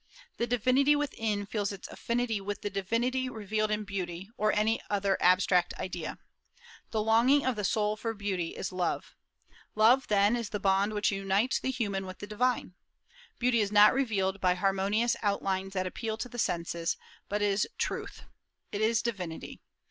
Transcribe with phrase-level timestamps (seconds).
[0.37, 5.15] The divinity within feels its affinity with the divinity revealed in beauty, or any other
[5.21, 6.17] abstract idea.
[6.89, 9.15] The longing of the soul for beauty is love.
[9.75, 12.73] Love, then, is the bond which unites the human with the divine.
[13.37, 16.97] Beauty is not revealed by harmonious outlines that appeal to the senses,
[17.29, 18.23] but is truth;
[18.71, 19.61] it is divinity.